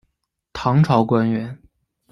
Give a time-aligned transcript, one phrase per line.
[0.51, 1.59] 唐朝官员。